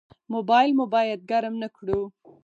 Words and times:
موبایل 0.33 0.69
مو 0.77 0.85
باید 0.93 1.19
ګرم 1.31 1.53
نه 1.63 1.69
کړو. 1.75 2.01